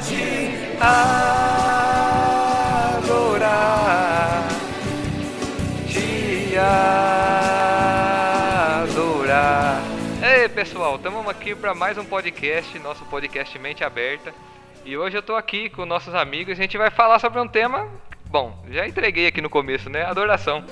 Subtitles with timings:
[0.00, 0.50] te
[0.80, 1.68] adorar,
[5.86, 6.56] te
[8.78, 9.80] adorar.
[10.20, 14.34] Ei pessoal, estamos aqui para mais um podcast, nosso podcast Mente Aberta.
[14.84, 17.46] E hoje eu tô aqui com nossos amigos e a gente vai falar sobre um
[17.46, 17.88] tema.
[18.26, 20.02] Bom, já entreguei aqui no começo, né?
[20.04, 20.64] Adoração.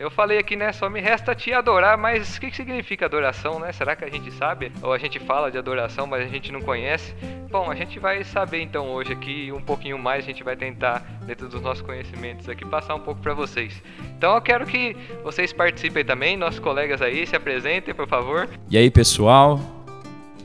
[0.00, 0.72] Eu falei aqui, né?
[0.72, 3.70] Só me resta te adorar, mas o que, que significa adoração, né?
[3.70, 4.72] Será que a gente sabe?
[4.80, 7.14] Ou a gente fala de adoração, mas a gente não conhece?
[7.50, 10.24] Bom, a gente vai saber então hoje aqui um pouquinho mais.
[10.24, 13.74] A gente vai tentar, dentro dos nossos conhecimentos aqui, passar um pouco para vocês.
[14.16, 18.48] Então eu quero que vocês participem também, nossos colegas aí, se apresentem, por favor.
[18.70, 19.60] E aí, pessoal?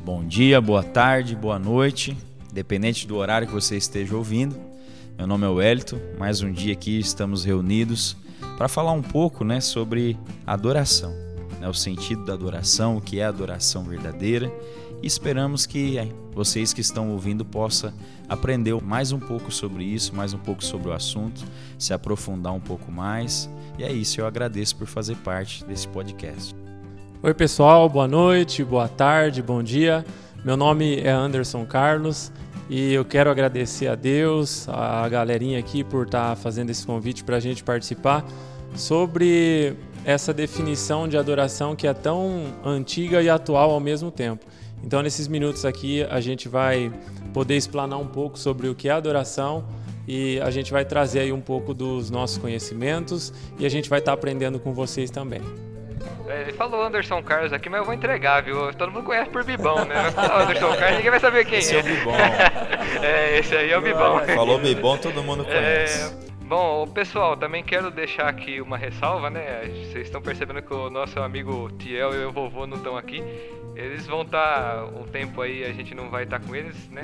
[0.04, 2.18] Bom dia, boa tarde, boa noite,
[2.52, 4.60] independente do horário que você esteja ouvindo.
[5.18, 8.18] Meu nome é Wellington, mais um dia aqui estamos reunidos
[8.58, 11.14] para falar um pouco né, sobre adoração,
[11.60, 14.52] né, o sentido da adoração, o que é adoração verdadeira.
[15.04, 15.98] E esperamos que
[16.34, 17.94] vocês que estão ouvindo possam
[18.28, 21.44] aprender mais um pouco sobre isso, mais um pouco sobre o assunto,
[21.78, 23.50] se aprofundar um pouco mais.
[23.78, 26.56] E é isso, eu agradeço por fazer parte desse podcast.
[27.22, 30.06] Oi, pessoal, boa noite, boa tarde, bom dia.
[30.44, 32.32] Meu nome é Anderson Carlos
[32.70, 37.24] e eu quero agradecer a Deus, a galerinha aqui por estar tá fazendo esse convite
[37.24, 38.26] para a gente participar
[38.76, 44.46] sobre essa definição de adoração que é tão antiga e atual ao mesmo tempo.
[44.84, 46.92] Então, nesses minutos aqui, a gente vai
[47.34, 49.66] poder explanar um pouco sobre o que é adoração
[50.08, 54.00] e a gente vai trazer aí um pouco dos nossos conhecimentos e a gente vai
[54.00, 55.42] estar tá aprendendo com vocês também.
[56.28, 58.74] É, ele falou Anderson Carlos aqui, mas eu vou entregar, viu?
[58.74, 59.96] Todo mundo conhece por Bibão, né?
[60.42, 61.80] Anderson Carlos, ninguém vai saber quem esse é.
[61.80, 62.16] Esse é o Bibão.
[63.04, 64.20] é, esse aí é o Bibão.
[64.26, 66.22] Falou Bibão, todo mundo é, conhece.
[66.22, 66.26] É...
[66.46, 69.64] Bom, pessoal, também quero deixar aqui uma ressalva, né?
[69.66, 73.24] Vocês estão percebendo que o nosso amigo Tiel e o vovô não estão aqui.
[73.76, 76.88] Eles vão estar tá, um tempo aí, a gente não vai estar tá com eles,
[76.90, 77.02] né?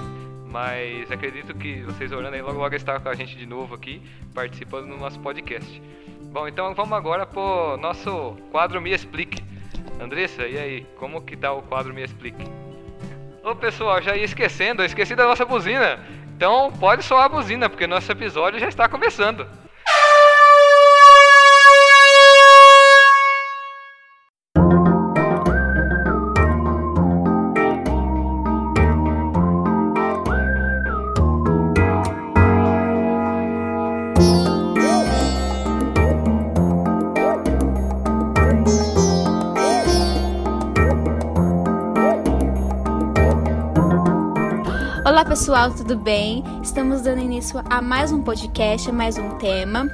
[0.51, 4.01] Mas acredito que vocês orando aí logo logo estar com a gente de novo aqui,
[4.33, 5.81] participando do nosso podcast.
[6.23, 9.41] Bom, então vamos agora pro nosso quadro Me Explique.
[9.99, 12.43] Andressa, e aí, como que tá o quadro Me Explique?
[13.43, 15.99] Ô pessoal, já ia esquecendo, eu esqueci da nossa buzina.
[16.35, 19.47] Então pode soar a buzina, porque nosso episódio já está começando.
[45.31, 46.43] Pessoal, tudo bem?
[46.61, 49.89] Estamos dando início a mais um podcast, a mais um tema.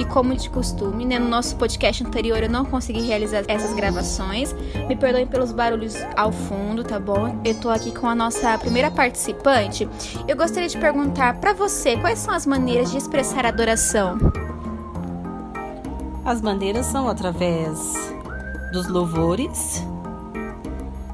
[0.00, 4.52] E como de costume, né, no nosso podcast anterior eu não consegui realizar essas gravações.
[4.88, 7.40] Me perdoem pelos barulhos ao fundo, tá bom?
[7.44, 9.88] Eu tô aqui com a nossa primeira participante.
[10.26, 14.18] Eu gostaria de perguntar para você, quais são as maneiras de expressar adoração?
[16.24, 18.12] As maneiras são através
[18.72, 19.86] dos louvores,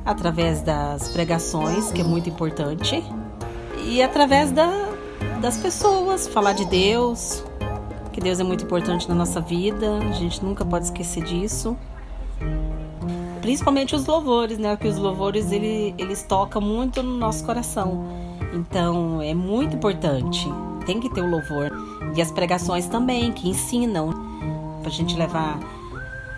[0.02, 3.04] através das pregações, que é muito importante
[3.86, 4.68] e através da,
[5.40, 7.44] das pessoas, falar de Deus,
[8.12, 11.76] que Deus é muito importante na nossa vida, a gente nunca pode esquecer disso.
[13.40, 14.74] Principalmente os louvores, né?
[14.74, 18.04] Porque os louvores ele, eles tocam muito no nosso coração.
[18.52, 20.48] Então é muito importante.
[20.84, 21.70] Tem que ter o louvor.
[22.16, 24.10] E as pregações também, que ensinam
[24.80, 25.60] para a gente levar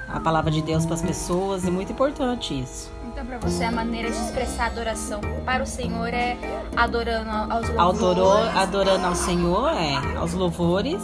[0.09, 1.65] a palavra de Deus para as pessoas.
[1.65, 2.98] É muito importante isso.
[3.19, 6.37] Então, para você, a maneira de expressar adoração para o Senhor é
[6.77, 8.57] adorando aos louvores.
[8.57, 11.03] Adorando ao Senhor, é, aos louvores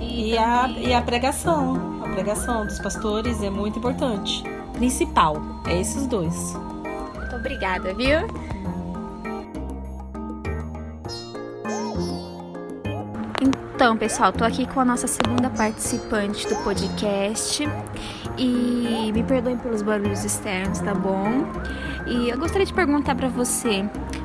[0.00, 2.02] e, e a, e a pregação.
[2.02, 4.42] A pregação dos pastores é muito importante.
[4.72, 6.34] Principal, é esses dois.
[7.14, 8.20] Muito obrigada, viu?
[13.74, 17.68] Então, pessoal, tô aqui com a nossa segunda participante do podcast.
[18.42, 21.44] E me perdoem pelos barulhos externos, tá bom?
[22.06, 23.84] E eu gostaria de perguntar para você,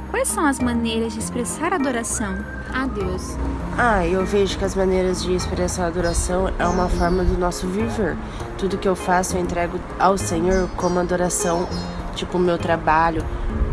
[0.10, 2.34] quais são as maneiras de expressar adoração
[2.74, 3.36] a Deus?
[3.78, 8.16] Ah, eu vejo que as maneiras de expressar adoração é uma forma do nosso viver.
[8.58, 11.68] Tudo que eu faço eu entrego ao Senhor como adoração,
[12.16, 13.22] tipo o meu trabalho,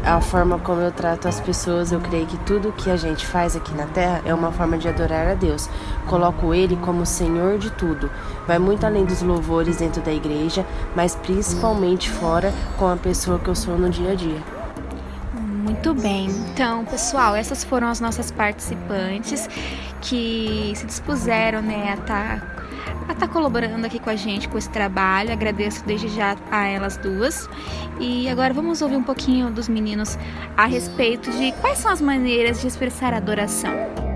[0.04, 3.54] a forma como eu trato as pessoas, eu creio que tudo que a gente faz
[3.54, 5.68] aqui na terra é uma forma de adorar a Deus.
[6.08, 8.10] Coloco Ele como Senhor de tudo.
[8.46, 10.66] Vai muito além dos louvores dentro da igreja,
[10.96, 14.42] mas principalmente fora com a pessoa que eu sou no dia a dia.
[15.34, 16.28] Muito bem.
[16.52, 19.48] Então, pessoal, essas foram as nossas participantes
[20.00, 22.61] que se dispuseram né, a estar tá
[23.08, 25.32] a estar tá colaborando aqui com a gente com esse trabalho.
[25.32, 27.48] Agradeço desde já a elas duas.
[28.00, 30.18] E agora vamos ouvir um pouquinho dos meninos
[30.56, 34.11] a respeito de quais são as maneiras de expressar adoração.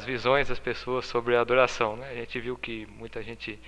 [0.00, 1.94] As visões das pessoas sobre a adoração.
[1.94, 2.08] Né?
[2.10, 3.60] A gente viu que muita gente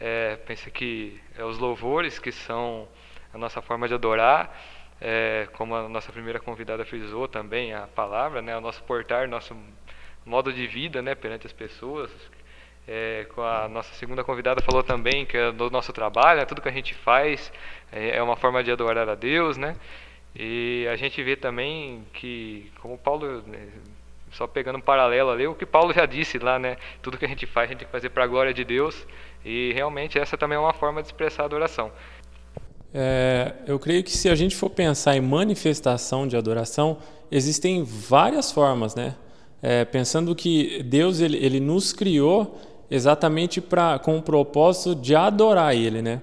[0.00, 2.88] é, pensa que é os louvores que são
[3.32, 4.52] a nossa forma de adorar,
[5.00, 8.56] é, como a nossa primeira convidada frisou também, a palavra, né?
[8.56, 9.56] o nosso portar, nosso
[10.24, 11.14] modo de vida né?
[11.14, 12.10] perante as pessoas.
[12.88, 16.46] É, a nossa segunda convidada falou também que é do nosso trabalho, né?
[16.46, 17.52] tudo que a gente faz
[17.92, 19.76] é, é uma forma de adorar a Deus, né?
[20.34, 23.68] E a gente vê também que, como Paulo né,
[24.36, 26.76] só pegando um paralelo ali, o que Paulo já disse lá, né?
[27.00, 29.06] Tudo que a gente faz, a gente tem que fazer para a glória de Deus.
[29.44, 31.90] E realmente essa também é uma forma de expressar adoração.
[32.92, 36.98] É, eu creio que se a gente for pensar em manifestação de adoração,
[37.30, 39.14] existem várias formas, né?
[39.62, 42.60] É, pensando que Deus ele, ele nos criou
[42.90, 46.22] exatamente para com o propósito de adorar Ele, né?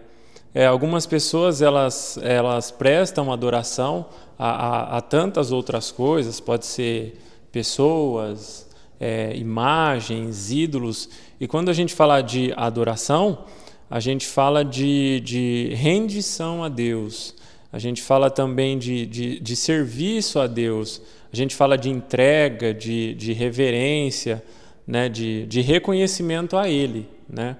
[0.54, 4.06] É, algumas pessoas elas elas prestam adoração
[4.38, 7.19] a, a, a tantas outras coisas, pode ser
[7.53, 8.67] pessoas,
[9.00, 11.07] é, imagens, ídolos.
[11.39, 13.45] E quando a gente fala de adoração,
[13.89, 17.35] a gente fala de, de rendição a Deus,
[17.71, 21.00] a gente fala também de, de, de, serviço a Deus,
[21.31, 24.44] a gente fala de entrega, de, de reverência,
[24.85, 27.07] né, de, de reconhecimento a Ele.
[27.29, 27.55] Né?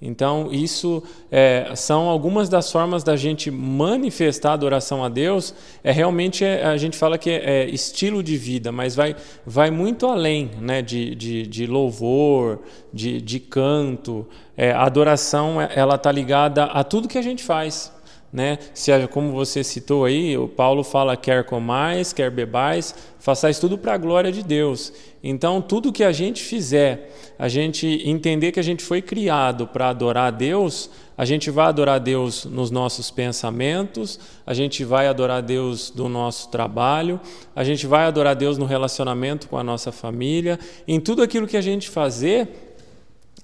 [0.00, 5.52] Então, isso é, são algumas das formas da gente manifestar a adoração a Deus.
[5.82, 9.72] É realmente é, a gente fala que é, é, estilo de vida, mas vai, vai
[9.72, 12.60] muito além né, de, de, de louvor,
[12.92, 14.24] de, de canto.
[14.56, 17.92] É, a adoração é, ela está ligada a tudo que a gente faz.
[18.30, 18.58] Né?
[18.74, 23.94] Se, como você citou aí, o Paulo fala quer comais, quer bebais, façais tudo para
[23.94, 24.92] a glória de Deus.
[25.22, 29.88] Então, tudo que a gente fizer, a gente entender que a gente foi criado para
[29.88, 35.08] adorar a Deus, a gente vai adorar a Deus nos nossos pensamentos, a gente vai
[35.08, 37.18] adorar a Deus no nosso trabalho,
[37.56, 41.46] a gente vai adorar a Deus no relacionamento com a nossa família, em tudo aquilo
[41.46, 42.67] que a gente fazer,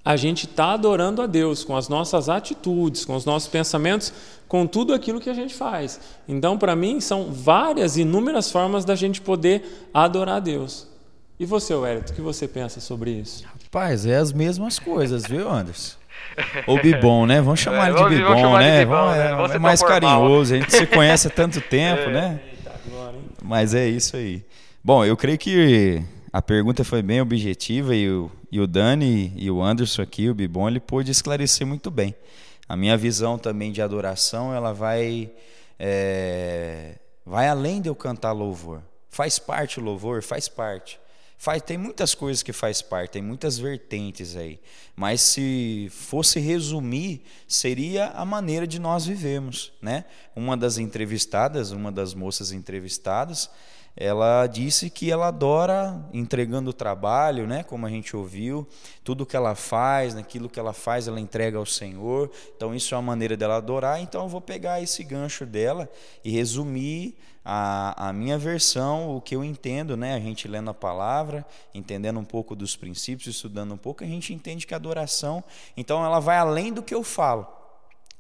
[0.05, 4.13] a gente está adorando a Deus com as nossas atitudes, com os nossos pensamentos,
[4.47, 5.99] com tudo aquilo que a gente faz.
[6.29, 10.87] Então, para mim, são várias, inúmeras formas da gente poder adorar a Deus.
[11.41, 13.45] E você, Wellington, o que você pensa sobre isso?
[13.45, 15.97] Rapaz, é as mesmas coisas, viu, Anderson?
[16.67, 17.41] Ou Bibon, né?
[17.41, 18.79] Vamos chamar é, ele de Bibon, vamos né?
[18.81, 19.29] De Bibon, né?
[19.35, 20.55] Vamos, é, é mais carinhoso.
[20.55, 22.13] A gente se conhece há tanto tempo, é.
[22.13, 22.41] né?
[23.43, 24.45] Mas é isso aí.
[24.83, 26.03] Bom, eu creio que
[26.35, 30.35] a pergunta foi bem objetiva e o, e o Dani e o Anderson aqui, o
[30.35, 32.13] Bibon, ele pôde esclarecer muito bem.
[32.69, 35.31] A minha visão também de adoração, ela vai,
[35.79, 38.83] é, vai além de eu cantar louvor.
[39.11, 40.99] Faz parte o louvor, faz parte.
[41.39, 44.59] Faz, tem muitas coisas que faz parte, tem muitas vertentes aí.
[44.97, 50.05] Mas se fosse resumir, seria a maneira de nós vivemos, né?
[50.35, 53.49] Uma das entrevistadas, uma das moças entrevistadas,
[53.97, 58.67] ela disse que ela adora entregando o trabalho, né, como a gente ouviu,
[59.05, 62.29] tudo que ela faz, naquilo que ela faz, ela entrega ao Senhor.
[62.57, 64.01] Então isso é uma maneira dela adorar.
[64.01, 65.89] Então eu vou pegar esse gancho dela
[66.25, 70.75] e resumir a, a minha versão, o que eu entendo, né, a gente lendo a
[70.75, 75.45] palavra, entendendo um pouco dos princípios, estudando um pouco, a gente entende que a adoração,
[75.77, 77.47] então ela vai além do que eu falo.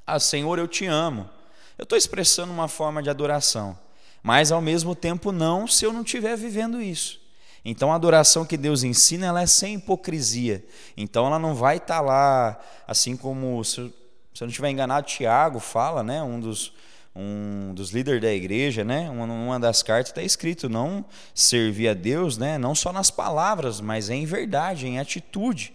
[0.06, 1.28] Ah, Senhor, eu te amo.
[1.76, 3.76] Eu estou expressando uma forma de adoração
[4.24, 7.20] mas ao mesmo tempo não se eu não estiver vivendo isso.
[7.62, 10.64] Então a adoração que Deus ensina, ela é sem hipocrisia.
[10.96, 13.92] Então ela não vai estar tá lá, assim como, se eu
[14.40, 16.72] não estiver enganado, Tiago fala, né, um dos,
[17.14, 21.04] um dos líderes da igreja, né, uma das cartas está escrito, não
[21.34, 25.74] servir a Deus, né, não só nas palavras, mas em verdade, em atitude.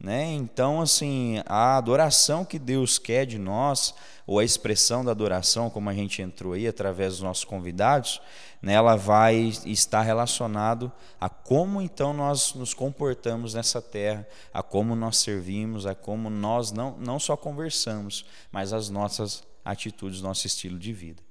[0.00, 0.32] Né?
[0.32, 3.94] Então, assim, a adoração que Deus quer de nós,
[4.26, 8.22] ou a expressão da adoração, como a gente entrou aí através dos nossos convidados,
[8.62, 10.90] né, ela vai estar relacionado
[11.20, 16.72] a como então nós nos comportamos nessa terra, a como nós servimos, a como nós
[16.72, 21.29] não, não só conversamos, mas as nossas atitudes, nosso estilo de vida.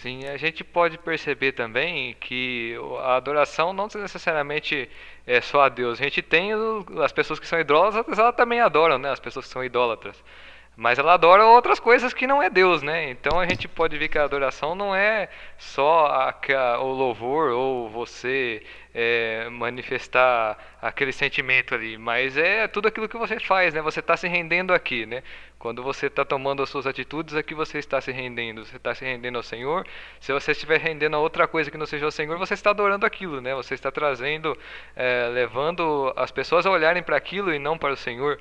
[0.00, 4.88] Sim, a gente pode perceber também que a adoração não necessariamente
[5.26, 6.00] é só a Deus.
[6.00, 6.52] A gente tem
[7.04, 9.10] as pessoas que são idólatras, elas também adoram, né?
[9.10, 10.16] As pessoas que são idólatras.
[10.80, 13.10] Mas ela adora outras coisas que não é Deus, né?
[13.10, 17.50] Então a gente pode ver que a adoração não é só a, a, o louvor
[17.50, 18.62] ou você
[18.94, 23.82] é, manifestar aquele sentimento ali, mas é tudo aquilo que você faz, né?
[23.82, 25.22] Você está se rendendo aqui, né?
[25.58, 28.64] Quando você está tomando as suas atitudes, aqui você está se rendendo.
[28.64, 29.86] Você está se rendendo ao Senhor.
[30.18, 33.04] Se você estiver rendendo a outra coisa que não seja o Senhor, você está adorando
[33.04, 33.54] aquilo, né?
[33.54, 34.56] Você está trazendo,
[34.96, 38.40] é, levando as pessoas a olharem para aquilo e não para o Senhor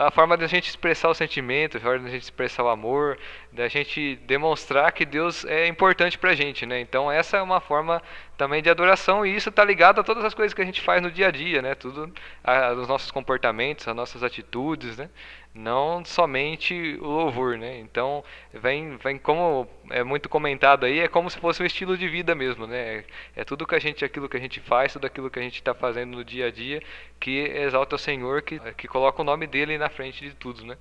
[0.00, 3.18] a forma da gente expressar o sentimento, a forma da gente expressar o amor,
[3.52, 6.80] da gente demonstrar que Deus é importante pra gente, né?
[6.80, 8.02] Então essa é uma forma
[8.40, 11.02] também de adoração e isso está ligado a todas as coisas que a gente faz
[11.02, 11.74] no dia a dia, né?
[11.74, 12.10] Tudo,
[12.42, 15.10] a, os nossos comportamentos, as nossas atitudes, né?
[15.54, 17.78] não somente o louvor, né?
[17.80, 22.08] Então, vem, vem como é muito comentado aí, é como se fosse um estilo de
[22.08, 23.04] vida mesmo, né?
[23.36, 25.56] É tudo que a gente, aquilo que a gente faz, tudo aquilo que a gente
[25.56, 26.80] está fazendo no dia a dia,
[27.18, 30.78] que exalta o Senhor, que, que coloca o nome dele na frente de tudo, né?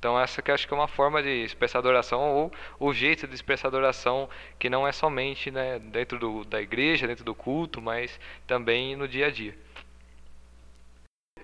[0.00, 3.34] Então essa que acho que é uma forma de expressar adoração ou o jeito de
[3.34, 8.18] expressar adoração que não é somente né, dentro do, da igreja, dentro do culto, mas
[8.46, 9.54] também no dia a dia.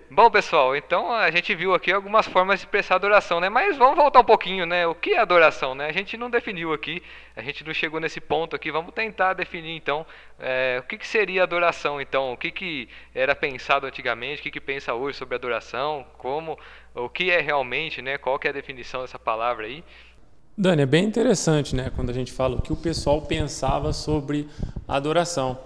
[0.09, 3.49] Bom, pessoal, então a gente viu aqui algumas formas de expressar adoração, né?
[3.49, 4.87] Mas vamos voltar um pouquinho, né?
[4.87, 5.87] O que é adoração, né?
[5.87, 7.03] A gente não definiu aqui,
[7.35, 8.71] a gente não chegou nesse ponto aqui.
[8.71, 10.05] Vamos tentar definir, então,
[10.39, 12.31] é, o que, que, seria adoração, então?
[12.31, 16.57] O que, que era pensado antigamente, o que, que pensa hoje sobre adoração, como,
[16.95, 18.17] o que é realmente, né?
[18.17, 19.83] Qual que é a definição dessa palavra aí?
[20.57, 21.91] Dani, é bem interessante, né?
[21.93, 24.47] Quando a gente fala o que o pessoal pensava sobre
[24.87, 25.59] adoração.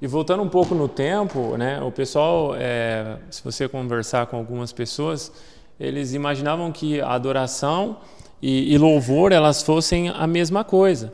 [0.00, 4.72] E voltando um pouco no tempo, né, o pessoal, é, se você conversar com algumas
[4.72, 5.32] pessoas,
[5.78, 7.98] eles imaginavam que a adoração
[8.40, 11.12] e, e louvor elas fossem a mesma coisa.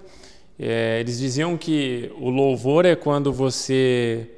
[0.58, 4.30] É, eles diziam que o louvor é quando você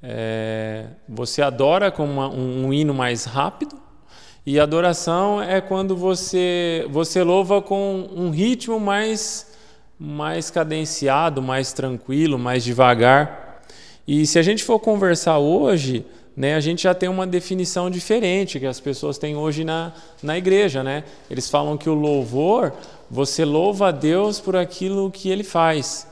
[0.00, 3.76] é, você adora com uma, um, um hino mais rápido
[4.46, 9.52] e adoração é quando você você louva com um ritmo mais
[9.98, 13.43] mais cadenciado, mais tranquilo, mais devagar.
[14.06, 16.04] E se a gente for conversar hoje,
[16.36, 19.92] né, a gente já tem uma definição diferente que as pessoas têm hoje na,
[20.22, 20.82] na igreja.
[20.82, 21.04] Né?
[21.30, 22.72] Eles falam que o louvor,
[23.10, 26.06] você louva a Deus por aquilo que ele faz.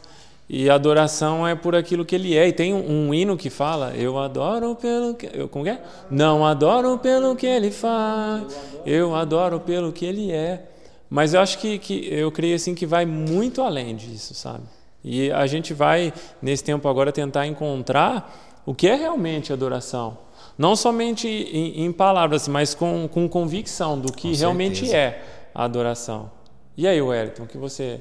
[0.48, 2.48] E a adoração é por aquilo que ele é.
[2.48, 5.30] E tem um, um hino que fala: Eu adoro pelo que.
[5.32, 5.80] Eu, como é?
[6.10, 10.62] Não adoro pelo que ele faz, eu adoro pelo que ele é.
[11.08, 14.64] Mas eu acho que, que eu creio assim que vai muito além disso, sabe?
[15.04, 20.18] E a gente vai, nesse tempo agora, tentar encontrar o que é realmente adoração.
[20.56, 25.64] Não somente em, em palavras, mas com, com convicção do que com realmente é a
[25.64, 26.30] adoração.
[26.76, 28.00] E aí, Wellington, o que você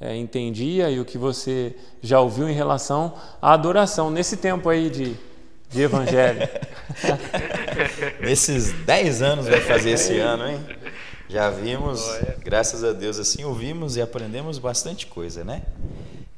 [0.00, 4.88] é, entendia e o que você já ouviu em relação à adoração nesse tempo aí
[4.88, 5.14] de,
[5.68, 6.48] de evangelho?
[8.20, 10.60] Nesses 10 anos vai fazer esse ano, hein?
[11.28, 12.00] Já vimos,
[12.42, 15.62] graças a Deus, assim, ouvimos e aprendemos bastante coisa, né?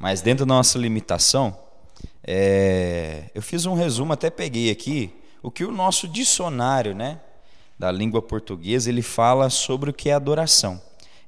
[0.00, 1.54] Mas dentro da nossa limitação,
[2.24, 7.20] é, eu fiz um resumo, até peguei aqui o que o nosso dicionário, né,
[7.78, 10.80] da língua portuguesa, ele fala sobre o que é adoração.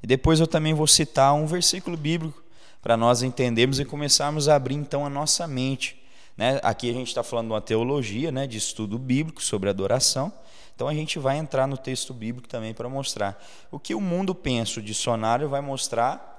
[0.02, 2.42] E depois eu também vou citar um versículo bíblico
[2.80, 6.02] para nós entendermos e começarmos a abrir então a nossa mente.
[6.34, 6.58] Né?
[6.62, 10.32] Aqui a gente está falando de uma teologia, né, de estudo bíblico sobre adoração.
[10.74, 13.38] Então a gente vai entrar no texto bíblico também para mostrar
[13.70, 14.80] o que o mundo pensa.
[14.80, 16.31] O dicionário vai mostrar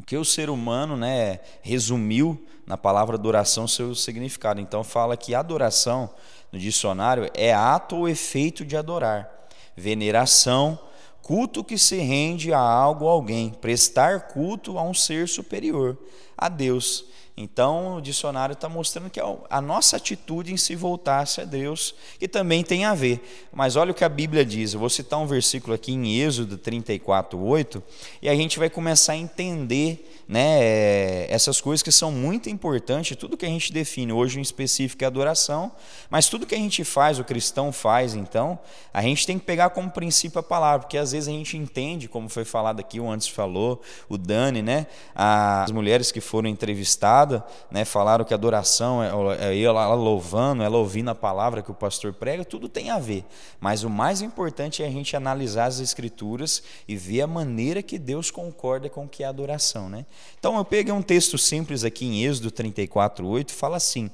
[0.00, 4.58] o que o ser humano né, resumiu na palavra adoração seu significado.
[4.58, 6.08] Então fala que adoração
[6.50, 9.30] no dicionário é ato ou efeito de adorar,
[9.76, 10.78] veneração,
[11.20, 15.98] culto que se rende a algo ou alguém, prestar culto a um ser superior,
[16.36, 17.04] a Deus.
[17.42, 21.94] Então, o dicionário está mostrando que é a nossa atitude em se voltar-se a Deus,
[22.18, 23.48] que também tem a ver.
[23.50, 24.74] Mas olha o que a Bíblia diz.
[24.74, 27.82] Eu vou citar um versículo aqui em Êxodo 34, 8,
[28.20, 33.16] e a gente vai começar a entender né, é, essas coisas que são muito importantes,
[33.16, 35.72] tudo que a gente define hoje em específico é adoração,
[36.08, 38.56] mas tudo que a gente faz, o cristão faz, então,
[38.92, 42.06] a gente tem que pegar como princípio a palavra, porque às vezes a gente entende,
[42.06, 47.29] como foi falado aqui, o antes falou, o Dani, né, as mulheres que foram entrevistadas,
[47.30, 47.84] abençoada, né?
[47.84, 52.44] Falaram que adoração é, é ela louvando, ela ouvindo a palavra que o pastor prega,
[52.44, 53.24] tudo tem a ver.
[53.60, 57.98] Mas o mais importante é a gente analisar as escrituras e ver a maneira que
[57.98, 60.04] Deus concorda com que é adoração, né?
[60.38, 64.10] Então eu peguei um texto simples aqui em Êxodo 34:8, fala assim: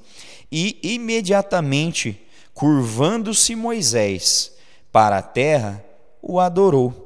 [0.51, 2.21] "E imediatamente
[2.53, 4.53] curvando-se Moisés
[4.91, 5.83] para a terra,
[6.21, 7.05] o adorou."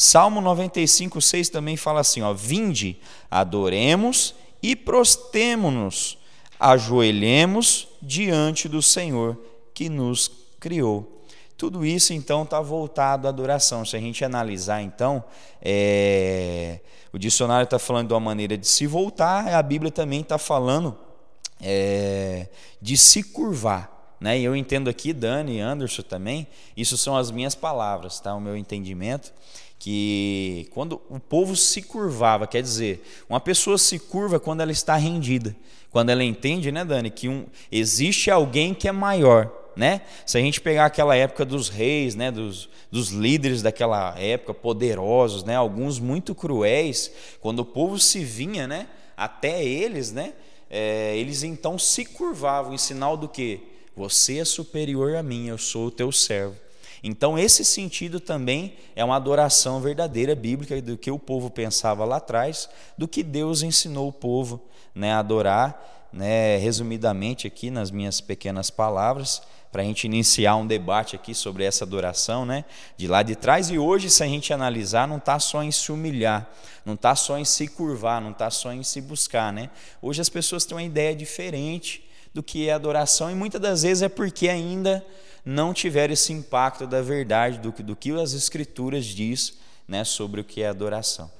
[0.00, 6.18] Salmo 95, 6 também fala assim: ó, Vinde, adoremos e prostemo-nos,
[6.58, 9.38] ajoelhemos diante do Senhor
[9.72, 11.22] que nos criou.
[11.56, 13.84] Tudo isso então está voltado à adoração.
[13.84, 15.22] Se a gente analisar, então,
[15.60, 16.80] é...
[17.12, 20.96] o dicionário está falando de uma maneira de se voltar, a Bíblia também está falando
[21.60, 22.48] é...
[22.80, 24.16] de se curvar.
[24.20, 24.38] Né?
[24.38, 26.46] E eu entendo aqui, Dani e Anderson também,
[26.76, 28.34] isso são as minhas palavras, tá?
[28.34, 29.32] o meu entendimento
[29.78, 34.96] que quando o povo se curvava, quer dizer, uma pessoa se curva quando ela está
[34.96, 35.54] rendida,
[35.90, 40.02] quando ela entende, né, Dani, que um, existe alguém que é maior, né?
[40.26, 45.44] Se a gente pegar aquela época dos reis, né, dos, dos líderes daquela época, poderosos,
[45.44, 50.34] né, alguns muito cruéis, quando o povo se vinha, né, até eles, né,
[50.68, 53.60] é, eles então se curvavam em sinal do que
[53.96, 56.56] você é superior a mim, eu sou o teu servo.
[57.02, 62.16] Então, esse sentido também é uma adoração verdadeira bíblica do que o povo pensava lá
[62.16, 64.60] atrás, do que Deus ensinou o povo
[64.94, 70.66] né, a adorar, né, resumidamente aqui nas minhas pequenas palavras, para a gente iniciar um
[70.66, 72.64] debate aqui sobre essa adoração, né,
[72.96, 73.70] de lá de trás.
[73.70, 76.50] E hoje, se a gente analisar, não está só em se humilhar,
[76.84, 79.52] não está só em se curvar, não está só em se buscar.
[79.52, 79.70] Né?
[80.00, 82.02] Hoje as pessoas têm uma ideia diferente
[82.32, 85.04] do que é adoração, e muitas das vezes é porque ainda
[85.48, 90.44] não tiver esse impacto da verdade, do, do que as Escrituras diz né, sobre o
[90.44, 91.32] que é adoração.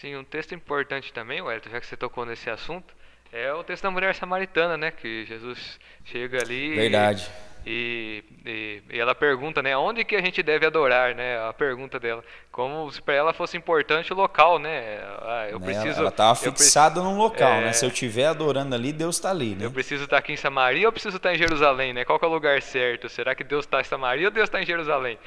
[0.00, 2.92] Sim, um texto importante também, Wellington, já que você tocou nesse assunto,
[3.30, 4.90] é o texto da mulher samaritana, né?
[4.90, 6.74] Que Jesus chega ali.
[6.74, 7.30] Verdade.
[7.30, 11.38] E, e, e, ela pergunta, né, onde que a gente deve adorar, né?
[11.48, 14.98] A pergunta dela, como se para ela fosse importante o local, né?
[15.20, 16.00] Ah, eu né, preciso.
[16.00, 17.72] Ela estava fixada num local, é, né?
[17.72, 19.66] Se eu estiver adorando ali, Deus está ali, né?
[19.66, 22.04] Eu preciso estar aqui em Samaria ou eu preciso estar em Jerusalém, né?
[22.04, 23.08] Qual é o lugar certo?
[23.08, 25.18] Será que Deus está em Samaria ou Deus está em Jerusalém?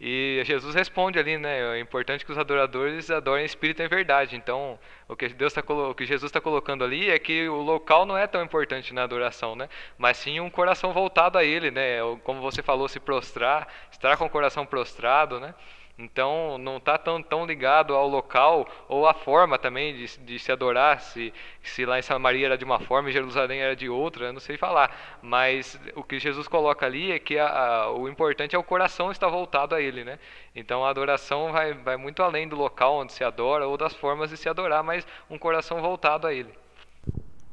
[0.00, 1.76] E Jesus responde ali, né?
[1.76, 4.36] É importante que os adoradores adorem espírito em verdade.
[4.36, 4.78] Então,
[5.08, 8.16] o que Deus tá o que Jesus está colocando ali é que o local não
[8.16, 9.68] é tão importante na adoração, né?
[9.96, 11.98] Mas sim um coração voltado a Ele, né?
[12.22, 15.52] Como você falou, se prostrar, estar com o coração prostrado, né?
[15.98, 20.52] Então não está tão, tão ligado ao local ou à forma também de, de se
[20.52, 24.26] adorar, se, se lá em Samaria era de uma forma e Jerusalém era de outra,
[24.26, 25.18] eu não sei falar.
[25.20, 29.10] Mas o que Jesus coloca ali é que a, a, o importante é o coração
[29.10, 30.04] estar voltado a Ele.
[30.04, 30.20] Né?
[30.54, 34.30] Então a adoração vai, vai muito além do local onde se adora ou das formas
[34.30, 36.52] de se adorar, mas um coração voltado a Ele.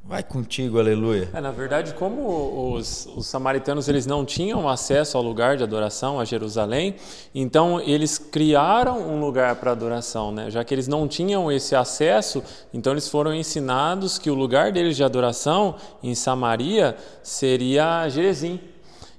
[0.07, 1.31] Vai contigo, aleluia.
[1.33, 6.19] É, na verdade, como os, os, samaritanos eles não tinham acesso ao lugar de adoração,
[6.19, 6.93] a Jerusalém,
[7.33, 10.51] então eles criaram um lugar para adoração, né?
[10.51, 14.95] Já que eles não tinham esse acesso, então eles foram ensinados que o lugar deles
[14.95, 18.59] de adoração em Samaria seria Gerezim.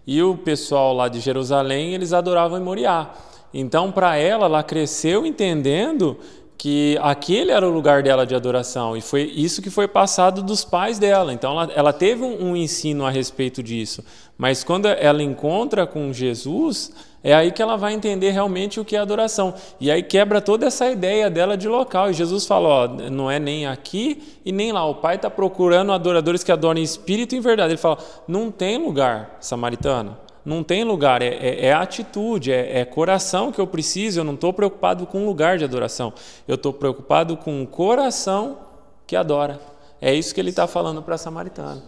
[0.07, 3.13] E o pessoal lá de Jerusalém, eles adoravam em Moriá.
[3.53, 6.17] Então, para ela, ela cresceu entendendo
[6.59, 10.65] que aquele era o lugar dela de adoração e foi isso que foi passado dos
[10.65, 11.33] pais dela.
[11.33, 14.03] Então ela, ela teve um, um, ensino a respeito disso,
[14.39, 16.93] mas quando ela encontra com Jesus,
[17.23, 19.55] é aí que ela vai entender realmente o que é adoração.
[19.81, 22.11] E aí quebra toda essa ideia dela de local.
[22.11, 24.87] E Jesus fala: ó, não é nem aqui e nem lá.
[24.87, 27.73] O Pai está procurando adoradores que adorem espírito em verdade.
[27.73, 32.85] Ele fala: não tem lugar samaritano não tem lugar, é, é, é atitude, é, é,
[32.85, 34.21] coração que eu preciso.
[34.21, 36.15] Eu não estou preocupado com lugar de adoração,
[36.47, 38.59] eu estou preocupado com o coração
[39.07, 39.61] que adora.
[40.01, 41.83] É isso que ele está falando para a samaritana.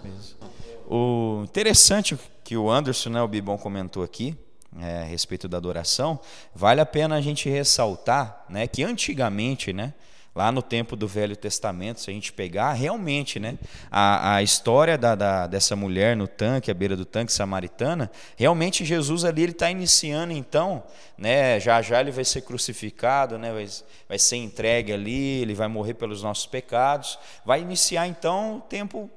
[0.91, 4.37] O interessante que o Anderson, né, o Bibon comentou aqui,
[4.81, 6.19] é, a respeito da adoração,
[6.55, 9.95] vale a pena a gente ressaltar né, que antigamente, né,
[10.39, 13.59] lá no tempo do Velho Testamento, se a gente pegar, realmente, né,
[13.91, 18.85] a, a história da, da, dessa mulher no tanque, à beira do tanque samaritana, realmente
[18.85, 20.85] Jesus ali ele está iniciando, então,
[21.19, 23.67] né, já já ele vai ser crucificado, né, vai,
[24.09, 29.11] vai ser entregue ali, ele vai morrer pelos nossos pecados, vai iniciar então o tempo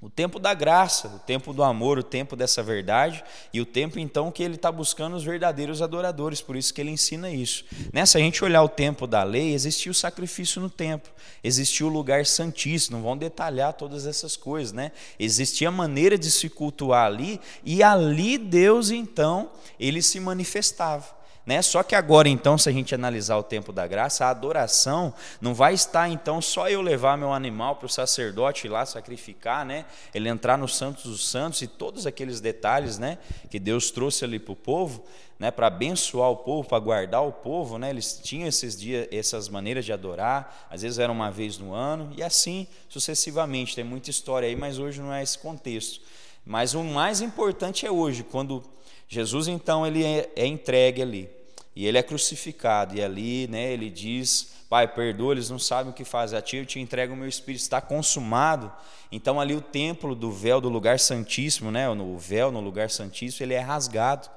[0.00, 3.98] o tempo da graça, o tempo do amor, o tempo dessa verdade e o tempo
[3.98, 7.64] então que ele está buscando os verdadeiros adoradores, por isso que ele ensina isso.
[7.92, 11.88] Nessa a gente olhar o tempo da lei, existia o sacrifício no templo, existia o
[11.88, 14.92] lugar santíssimo, não vão detalhar todas essas coisas, né?
[15.18, 21.17] Existia a maneira de se cultuar ali e ali Deus então, ele se manifestava.
[21.48, 21.62] Né?
[21.62, 25.54] Só que agora, então, se a gente analisar o tempo da graça, a adoração não
[25.54, 29.86] vai estar, então, só eu levar meu animal para o sacerdote ir lá sacrificar, né?
[30.12, 33.16] ele entrar no Santos dos Santos e todos aqueles detalhes né?
[33.50, 35.02] que Deus trouxe ali para o povo,
[35.38, 35.50] né?
[35.50, 37.78] para abençoar o povo, para guardar o povo.
[37.78, 37.88] Né?
[37.88, 42.12] Eles tinham esses dias, essas maneiras de adorar, às vezes era uma vez no ano,
[42.14, 43.74] e assim sucessivamente.
[43.74, 46.02] Tem muita história aí, mas hoje não é esse contexto.
[46.44, 48.62] Mas o mais importante é hoje, quando
[49.08, 51.37] Jesus então ele é, é entregue ali
[51.78, 55.94] e ele é crucificado e ali, né, ele diz: "Pai, perdoa, eles não sabem o
[55.94, 56.36] que fazem.
[56.36, 58.72] A ti eu te entrego o meu espírito, está consumado".
[59.12, 63.46] Então ali o templo do véu do lugar santíssimo, né, o véu no lugar santíssimo,
[63.46, 64.28] ele é rasgado.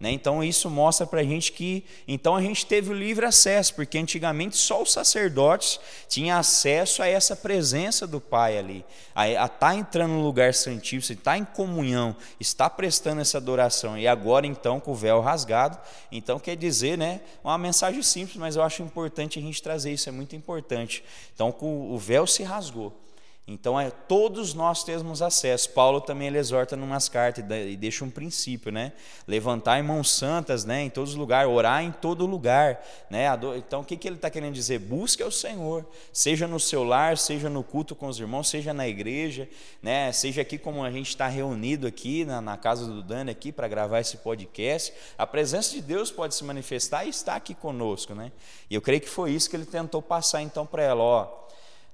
[0.00, 0.12] Né?
[0.12, 3.98] Então isso mostra para a gente que então a gente teve o livre acesso, porque
[3.98, 9.74] antigamente só os sacerdotes tinham acesso a essa presença do Pai ali, a estar tá
[9.74, 13.98] entrando no lugar santíssimo, estar tá em comunhão, está prestando essa adoração.
[13.98, 15.76] E agora então com o véu rasgado,
[16.12, 20.08] então quer dizer, né, uma mensagem simples, mas eu acho importante a gente trazer isso,
[20.08, 21.02] é muito importante.
[21.34, 23.07] Então com o véu se rasgou.
[23.50, 25.70] Então, é, todos nós temos acesso.
[25.70, 28.92] Paulo também ele exorta em umas cartas e deixa um princípio, né?
[29.26, 30.82] Levantar em mãos santas, né?
[30.82, 33.24] Em todos os lugares, orar em todo lugar, né?
[33.56, 34.78] Então, o que, que ele está querendo dizer?
[34.78, 38.86] Busque o Senhor, seja no seu lar, seja no culto com os irmãos, seja na
[38.86, 39.48] igreja,
[39.82, 40.12] né?
[40.12, 43.66] Seja aqui como a gente está reunido aqui na, na, casa do Dani aqui para
[43.66, 44.92] gravar esse podcast.
[45.16, 48.30] A presença de Deus pode se manifestar e está aqui conosco, né?
[48.68, 51.48] E eu creio que foi isso que ele tentou passar então para ela, ó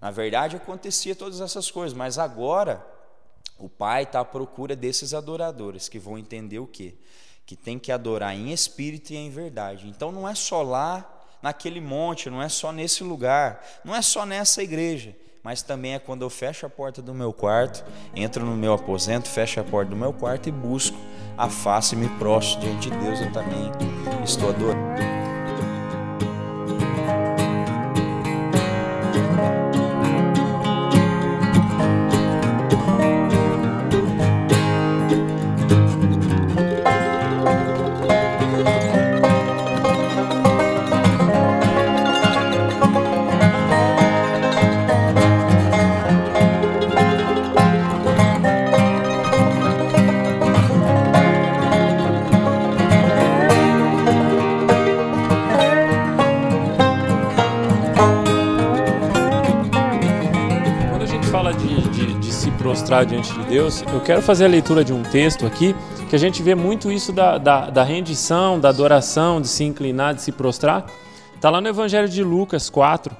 [0.05, 2.85] na verdade, acontecia todas essas coisas, mas agora
[3.59, 6.93] o Pai está à procura desses adoradores que vão entender o quê?
[7.47, 9.89] Que tem que adorar em espírito e em verdade.
[9.89, 14.27] Então não é só lá naquele monte, não é só nesse lugar, não é só
[14.27, 17.83] nessa igreja, mas também é quando eu fecho a porta do meu quarto,
[18.15, 20.99] entro no meu aposento, fecho a porta do meu quarto e busco
[21.35, 23.73] a face e me prostro diante de Deus, eu também
[24.23, 25.24] estou adorando.
[63.03, 65.75] Diante de Deus, eu quero fazer a leitura de um texto aqui
[66.09, 70.15] que a gente vê muito isso da, da, da rendição, da adoração, de se inclinar,
[70.15, 70.87] de se prostrar.
[71.35, 73.17] Está lá no Evangelho de Lucas 4.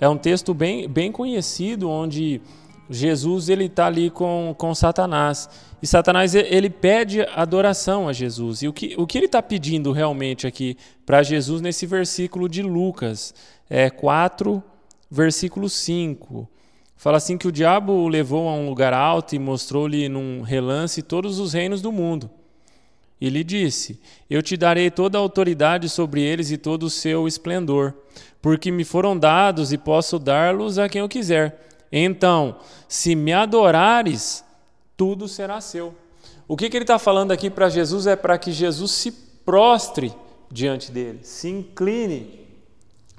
[0.00, 2.40] É um texto bem, bem conhecido onde
[2.88, 5.48] Jesus ele está ali com, com Satanás.
[5.82, 8.62] E Satanás ele pede adoração a Jesus.
[8.62, 12.62] E o que, o que ele está pedindo realmente aqui para Jesus nesse versículo de
[12.62, 13.34] Lucas
[13.68, 14.62] é 4,
[15.10, 16.48] versículo 5.
[17.00, 21.00] Fala assim que o diabo o levou a um lugar alto e mostrou-lhe num relance
[21.00, 22.28] todos os reinos do mundo.
[23.18, 27.26] E lhe disse: Eu te darei toda a autoridade sobre eles e todo o seu
[27.26, 27.94] esplendor,
[28.42, 31.66] porque me foram dados e posso dar-los a quem eu quiser.
[31.90, 34.44] Então, se me adorares,
[34.94, 35.94] tudo será seu.
[36.46, 39.10] O que, que ele está falando aqui para Jesus é para que Jesus se
[39.42, 40.14] prostre
[40.50, 42.40] diante dele, se incline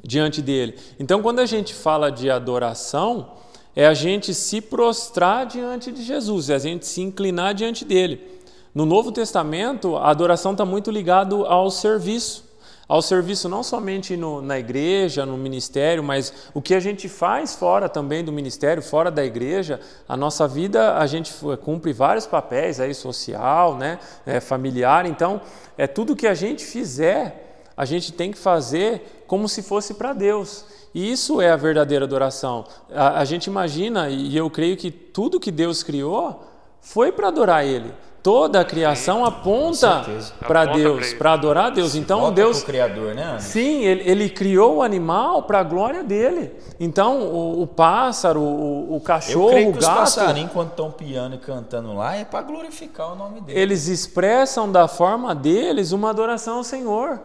[0.04, 0.78] diante dele.
[1.00, 3.41] Então, quando a gente fala de adoração,
[3.75, 8.41] é a gente se prostrar diante de Jesus, é a gente se inclinar diante dele.
[8.73, 12.49] No Novo Testamento, a adoração está muito ligada ao serviço.
[12.88, 17.55] Ao serviço não somente no, na igreja, no ministério, mas o que a gente faz
[17.55, 19.79] fora também do ministério, fora da igreja.
[20.10, 25.05] A nossa vida, a gente cumpre vários papéis aí, social, né, é, familiar.
[25.05, 25.39] Então,
[25.77, 30.12] é tudo que a gente fizer, a gente tem que fazer como se fosse para
[30.12, 30.65] Deus.
[30.93, 32.65] E isso é a verdadeira adoração.
[32.93, 36.43] A, a gente imagina, e eu creio que tudo que Deus criou
[36.82, 37.93] foi para adorar Ele.
[38.23, 40.06] Toda a criação aponta
[40.41, 41.95] para Deus, para adorar a Deus.
[41.95, 43.39] Então Deus, criador, né?
[43.39, 46.51] Sim, ele, ele, criou o animal para a glória dele.
[46.80, 50.69] Então o, o pássaro, o, o cachorro, Eu creio que o gato, os passarinhos quando
[50.69, 53.60] estão piando e cantando lá é para glorificar o nome dele.
[53.60, 57.19] Eles expressam da forma deles uma adoração ao Senhor.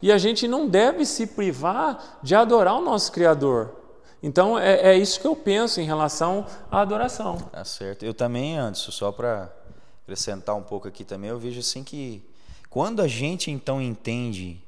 [0.00, 3.74] E a gente não deve se privar de adorar o nosso Criador.
[4.22, 7.36] Então é, é isso que eu penso em relação à adoração.
[7.36, 8.04] Tá certo.
[8.04, 9.52] Eu também, antes, só para
[10.02, 12.22] acrescentar um pouco aqui também, eu vejo assim que
[12.70, 14.60] quando a gente então entende,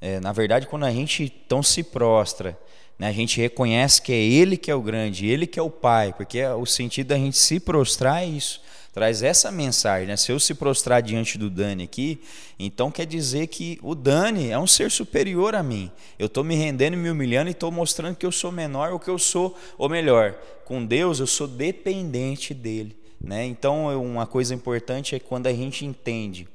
[0.00, 2.58] é, na verdade, quando a gente então se prostra,
[2.98, 5.70] né, a gente reconhece que é Ele que é o grande, Ele que é o
[5.70, 8.60] Pai, porque o sentido da gente se prostrar é isso
[8.92, 10.16] traz essa mensagem, né?
[10.16, 12.20] Se eu se prostrar diante do Dani aqui,
[12.58, 15.90] então quer dizer que o Dani é um ser superior a mim.
[16.18, 19.08] Eu estou me rendendo, me humilhando e estou mostrando que eu sou menor ou que
[19.08, 20.34] eu sou o melhor.
[20.64, 23.44] Com Deus eu sou dependente dele, né?
[23.44, 26.48] Então uma coisa importante é quando a gente entende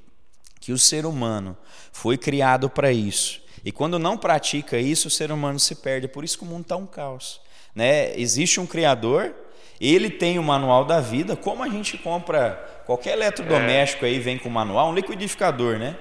[0.60, 1.56] que o ser humano
[1.92, 3.42] foi criado para isso.
[3.64, 6.08] E quando não pratica isso, o ser humano se perde.
[6.08, 7.42] Por isso que o mundo está um caos.
[7.74, 8.18] Né?
[8.20, 9.34] Existe um Criador,
[9.80, 14.50] ele tem o manual da vida, como a gente compra qualquer eletrodoméstico aí vem com
[14.50, 15.96] manual, um liquidificador, né?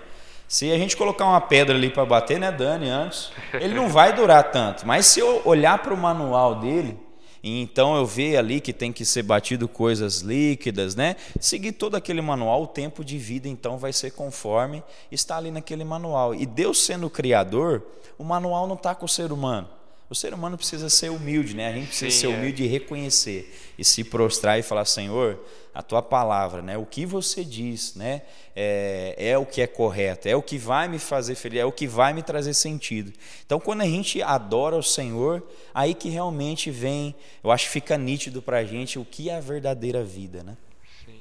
[0.47, 4.13] Se a gente colocar uma pedra ali para bater, né, Dani, antes, ele não vai
[4.13, 4.87] durar tanto.
[4.87, 6.99] Mas se eu olhar para o manual dele,
[7.43, 11.17] então eu ver ali que tem que ser batido coisas líquidas, né?
[11.41, 15.85] Seguir todo aquele manual, o tempo de vida então vai ser conforme está ali naquele
[15.85, 16.35] manual.
[16.35, 17.83] E Deus sendo o criador,
[18.17, 19.69] o manual não está com o ser humano.
[20.09, 21.69] O ser humano precisa ser humilde, né?
[21.69, 22.37] A gente precisa Sim, ser é.
[22.37, 22.67] humilde é.
[22.67, 25.41] e reconhecer e se prostrar e falar, Senhor,
[25.75, 26.77] a tua palavra, né?
[26.77, 28.23] O que você diz, né?
[28.55, 31.73] É, é, o que é correto, é o que vai me fazer feliz, é o
[31.73, 33.13] que vai me trazer sentido.
[33.45, 35.43] Então, quando a gente adora o Senhor,
[35.75, 39.37] aí que realmente vem, eu acho que fica nítido para a gente o que é
[39.37, 40.57] a verdadeira vida, né?
[41.05, 41.19] Sim.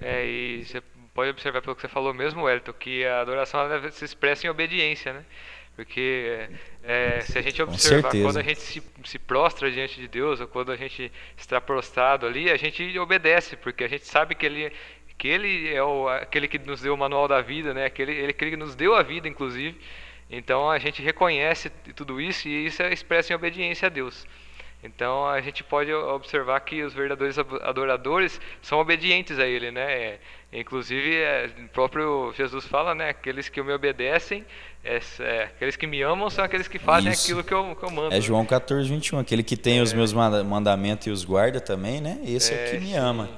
[0.00, 0.80] É, e você
[1.12, 5.14] pode observar pelo que você falou mesmo, Elton, que a adoração se expressa em obediência,
[5.14, 5.24] né?
[5.76, 6.48] Porque
[6.82, 10.48] é, se a gente observar, quando a gente se, se, prostra diante de Deus, ou
[10.48, 14.72] quando a gente está prostrado ali, a gente obedece, porque a gente sabe que Ele,
[15.18, 17.86] que ele é o, aquele que nos deu o manual da vida, né?
[17.86, 19.78] aquele, ele, aquele que nos deu a vida, inclusive.
[20.30, 24.26] Então a gente reconhece tudo isso e isso é expressa em obediência a Deus.
[24.86, 29.92] Então a gente pode observar que os verdadeiros adoradores são obedientes a Ele, né?
[29.92, 30.20] É,
[30.52, 33.10] inclusive, é, o próprio Jesus fala, né?
[33.10, 34.44] Aqueles que me obedecem,
[34.84, 37.24] é, é, aqueles que me amam são aqueles que fazem Isso.
[37.24, 38.14] aquilo que eu, que eu mando.
[38.14, 39.18] É João 14, 21.
[39.18, 39.96] Aquele que tem os é.
[39.96, 42.20] meus mandamentos e os guarda também, né?
[42.24, 42.96] Esse é, que me sim.
[42.96, 43.28] ama.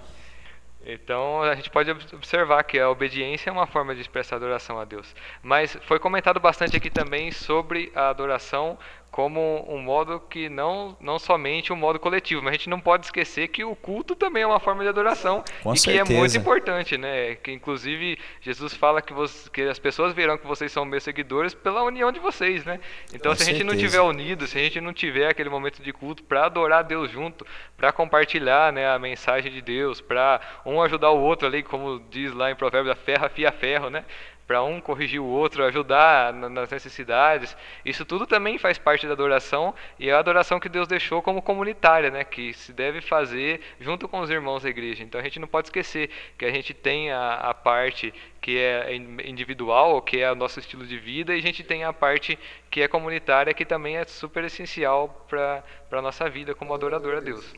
[0.84, 4.86] Então a gente pode observar que a obediência é uma forma de expressar adoração a
[4.86, 5.14] Deus.
[5.42, 8.78] Mas foi comentado bastante aqui também sobre a adoração
[9.10, 13.06] como um modo que não, não somente um modo coletivo, mas a gente não pode
[13.06, 16.04] esquecer que o culto também é uma forma de adoração Com e certeza.
[16.04, 17.34] que é muito importante, né?
[17.36, 21.54] Que inclusive Jesus fala que, você, que as pessoas verão que vocês são meus seguidores
[21.54, 22.80] pela união de vocês, né?
[23.12, 23.76] Então Com se a gente certeza.
[23.76, 27.10] não tiver unido, se a gente não tiver aquele momento de culto para adorar Deus
[27.10, 32.00] junto, para compartilhar, né, a mensagem de Deus, para um ajudar o outro ali, como
[32.10, 34.04] diz lá em Provérbios, a ferro fia ferro, né?
[34.48, 37.54] Para um corrigir o outro, ajudar nas necessidades.
[37.84, 41.42] Isso tudo também faz parte da adoração e é a adoração que Deus deixou como
[41.42, 45.04] comunitária, né, que se deve fazer junto com os irmãos da igreja.
[45.04, 46.08] Então a gente não pode esquecer
[46.38, 50.86] que a gente tem a, a parte que é individual, que é o nosso estilo
[50.86, 52.38] de vida, e a gente tem a parte
[52.70, 57.20] que é comunitária, que também é super essencial para a nossa vida como adorador a
[57.20, 57.54] Deus.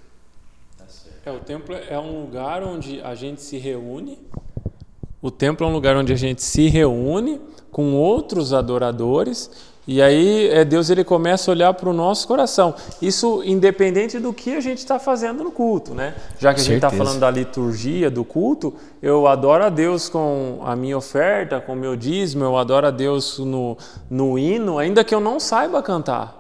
[1.25, 4.19] É, o templo é um lugar onde a gente se reúne
[5.23, 9.51] o templo é um lugar onde a gente se reúne com outros adoradores
[9.87, 12.75] e aí é Deus ele começa a olhar para o nosso coração.
[13.03, 16.15] Isso independente do que a gente está fazendo no culto, né?
[16.39, 20.61] Já que a gente está falando da liturgia do culto, eu adoro a Deus com
[20.63, 23.77] a minha oferta, com o meu dízimo, eu adoro a Deus no,
[24.09, 26.40] no hino, ainda que eu não saiba cantar.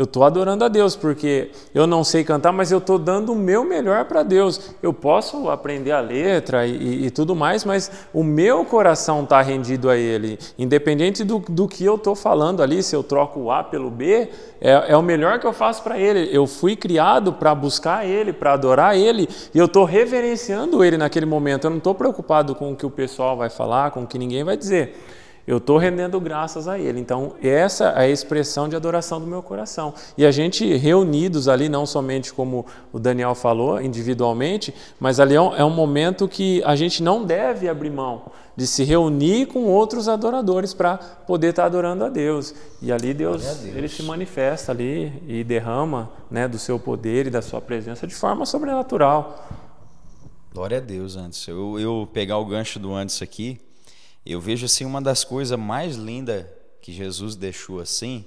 [0.00, 3.36] Eu estou adorando a Deus, porque eu não sei cantar, mas eu estou dando o
[3.36, 4.74] meu melhor para Deus.
[4.82, 9.42] Eu posso aprender a letra e, e, e tudo mais, mas o meu coração está
[9.42, 10.38] rendido a Ele.
[10.58, 14.30] Independente do, do que eu estou falando ali, se eu troco o A pelo B,
[14.58, 16.34] é, é o melhor que eu faço para Ele.
[16.34, 21.26] Eu fui criado para buscar Ele, para adorar Ele, e eu estou reverenciando Ele naquele
[21.26, 21.64] momento.
[21.64, 24.44] Eu não estou preocupado com o que o pessoal vai falar, com o que ninguém
[24.44, 24.96] vai dizer
[25.46, 27.00] eu estou rendendo graças a Ele.
[27.00, 29.94] Então, essa é a expressão de adoração do meu coração.
[30.16, 35.40] E a gente reunidos ali, não somente como o Daniel falou, individualmente, mas ali é
[35.40, 39.64] um, é um momento que a gente não deve abrir mão de se reunir com
[39.64, 42.54] outros adoradores para poder estar tá adorando a Deus.
[42.82, 47.30] E ali Deus, Deus, ele se manifesta ali e derrama né, do seu poder e
[47.30, 49.48] da sua presença de forma sobrenatural.
[50.52, 51.46] Glória a Deus, antes.
[51.46, 53.58] Eu, eu pegar o gancho do antes aqui,
[54.24, 56.46] eu vejo assim uma das coisas mais lindas
[56.80, 58.24] que Jesus deixou assim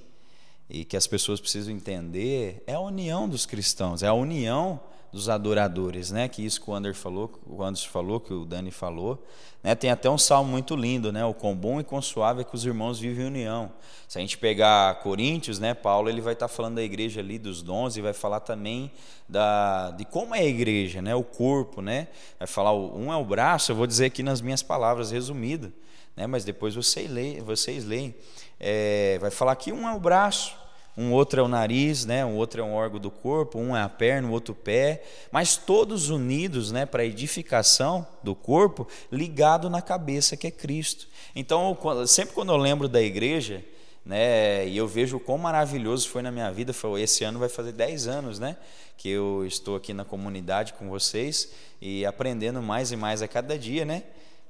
[0.68, 4.80] e que as pessoas precisam entender é a união dos cristãos, é a união
[5.14, 6.28] dos adoradores, né?
[6.28, 9.24] Que isso que o Ander falou, o Anderson falou, que o Dani falou,
[9.62, 9.74] né?
[9.74, 11.24] Tem até um salmo muito lindo, né?
[11.24, 13.72] O quão bom e quão suave é que os irmãos vivem em união.
[14.08, 15.72] Se a gente pegar Coríntios, né?
[15.72, 18.90] Paulo ele vai estar falando da igreja ali dos dons e vai falar também
[19.28, 21.14] da de como é a igreja, né?
[21.14, 22.08] O corpo, né?
[22.38, 23.70] Vai falar um é o braço.
[23.70, 25.70] Eu vou dizer aqui nas minhas palavras resumidas
[26.16, 26.26] né?
[26.26, 28.14] mas depois vocês leem, vocês leem
[28.58, 30.56] é, vai falar que um é o braço,
[30.96, 32.24] um outro é o nariz, né?
[32.24, 35.02] um outro é um órgão do corpo, um é a perna, o outro o pé,
[35.32, 41.08] mas todos unidos né, para edificação do corpo, ligado na cabeça que é Cristo.
[41.34, 41.76] Então,
[42.06, 43.64] sempre quando eu lembro da igreja,
[44.06, 47.72] né, e eu vejo quão maravilhoso foi na minha vida, foi, esse ano vai fazer
[47.72, 48.56] 10 anos né,
[48.96, 53.58] que eu estou aqui na comunidade com vocês e aprendendo mais e mais a cada
[53.58, 54.04] dia, né?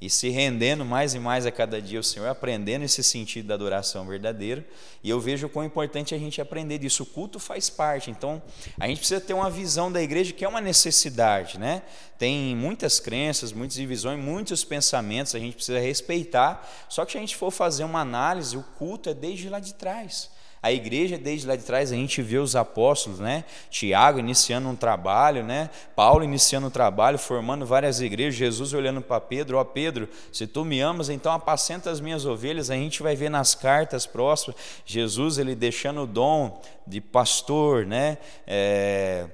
[0.04, 3.54] E se rendendo mais e mais a cada dia ao Senhor, aprendendo esse sentido da
[3.54, 4.62] adoração verdadeira.
[5.02, 7.04] E eu vejo o quão importante a gente aprender disso.
[7.04, 8.10] O culto faz parte.
[8.10, 8.42] Então,
[8.78, 11.80] a gente precisa ter uma visão da igreja que é uma necessidade, né?
[12.18, 16.68] Tem muitas crenças, muitas divisões, muitos pensamentos, a gente precisa respeitar.
[16.86, 19.72] Só que se a gente for fazer uma análise, o culto é desde lá de
[19.72, 20.28] trás.
[20.64, 23.44] A igreja, desde lá de trás, a gente vê os apóstolos, né?
[23.68, 25.68] Tiago iniciando um trabalho, né?
[25.94, 28.36] Paulo iniciando um trabalho, formando várias igrejas.
[28.36, 32.24] Jesus olhando para Pedro: Ó oh, Pedro, se tu me amas, então apacenta as minhas
[32.24, 32.70] ovelhas.
[32.70, 38.16] A gente vai ver nas cartas próximas, Jesus ele deixando o dom de pastor, né?
[38.46, 39.26] É,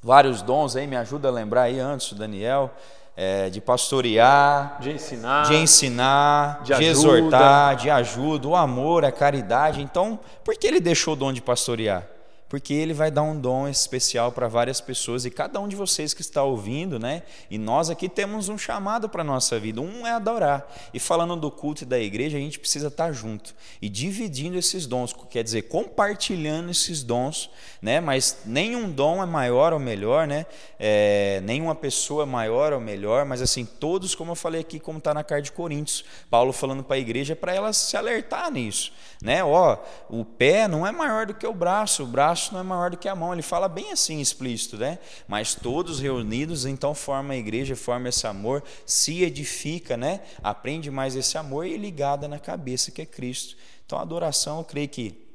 [0.00, 2.72] vários dons aí, me ajuda a lembrar aí antes, Daniel
[3.20, 9.10] é, de pastorear, de ensinar, de, ensinar, de, de exortar, de ajuda, o amor, a
[9.10, 9.82] caridade.
[9.82, 12.06] Então, por que ele deixou o dom de pastorear?
[12.48, 16.14] Porque ele vai dar um dom especial para várias pessoas e cada um de vocês
[16.14, 17.22] que está ouvindo, né?
[17.50, 19.80] E nós aqui temos um chamado para a nossa vida.
[19.80, 20.66] Um é adorar.
[20.94, 24.86] E falando do culto e da igreja, a gente precisa estar junto e dividindo esses
[24.86, 27.50] dons, quer dizer, compartilhando esses dons,
[27.82, 28.00] né?
[28.00, 30.46] Mas nenhum dom é maior ou melhor, né?
[30.78, 34.98] É, nenhuma pessoa é maior ou melhor, mas assim, todos, como eu falei aqui, como
[34.98, 38.92] está na carta de Coríntios, Paulo falando para a igreja, para ela se alertar nisso,
[39.22, 39.44] né?
[39.44, 39.76] Ó,
[40.08, 42.90] o pé não é maior do que o braço, o braço braço não é maior
[42.90, 43.32] do que a mão.
[43.32, 44.98] Ele fala bem assim explícito, né?
[45.26, 50.22] Mas todos reunidos então formam a igreja, formam esse amor, se edifica, né?
[50.42, 53.56] Aprende mais esse amor e ligada na cabeça que é Cristo.
[53.84, 55.26] Então a adoração, eu creio que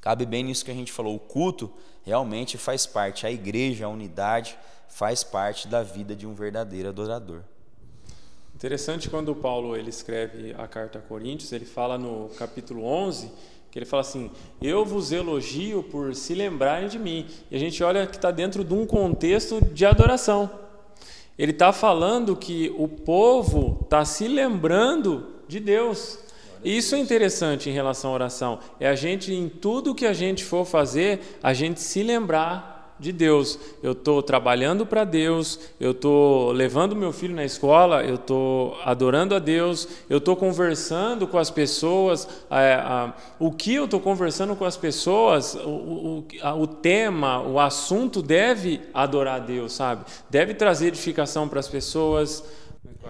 [0.00, 1.16] cabe bem nisso que a gente falou.
[1.16, 1.72] O culto
[2.04, 7.42] realmente faz parte, a igreja, a unidade faz parte da vida de um verdadeiro adorador.
[8.54, 13.30] Interessante quando Paulo ele escreve a carta a Coríntios, ele fala no capítulo 11
[13.72, 14.30] que ele fala assim:
[14.60, 17.26] Eu vos elogio por se lembrarem de mim.
[17.50, 20.48] E a gente olha que está dentro de um contexto de adoração.
[21.38, 26.18] Ele está falando que o povo está se lembrando de Deus.
[26.62, 28.58] Isso é interessante em relação à oração.
[28.78, 32.71] É a gente, em tudo que a gente for fazer, a gente se lembrar
[33.02, 33.58] de Deus.
[33.82, 39.34] Eu estou trabalhando para Deus, eu estou levando meu filho na escola, eu estou adorando
[39.34, 42.28] a Deus, eu estou conversando com as pessoas.
[43.38, 46.26] o que eu estou conversando com as pessoas, o, o,
[46.60, 50.04] o tema, o assunto deve adorar a Deus, sabe?
[50.30, 52.44] Deve trazer edificação para as pessoas.